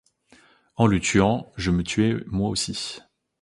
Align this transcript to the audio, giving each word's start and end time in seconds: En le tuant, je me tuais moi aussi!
En 0.77 0.87
le 0.87 0.99
tuant, 0.99 1.51
je 1.57 1.69
me 1.69 1.83
tuais 1.83 2.23
moi 2.25 2.49
aussi! 2.49 3.01